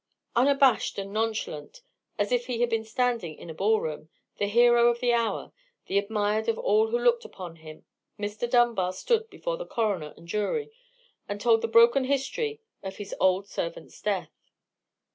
[0.35, 1.83] Unabashed and nonchalant
[2.17, 5.51] as if he had been standing in a ball room, the hero of the hour,
[5.85, 7.85] the admired of all who looked upon him,
[8.17, 8.49] Mr.
[8.49, 10.71] Dunbar stood before the coroner and jury,
[11.29, 14.31] and told the broken history of his old servant's death.